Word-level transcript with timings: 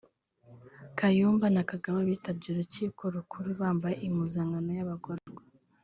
Kayumba 0.97 1.45
na 1.55 1.63
Kagabo 1.71 1.97
bitabye 2.09 2.47
Urukiko 2.51 3.01
Rukuru 3.15 3.49
bambaye 3.61 3.95
impuzankano 4.07 4.69
y’abagororwa 4.77 5.41